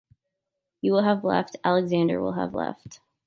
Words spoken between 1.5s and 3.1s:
Alexander will have left.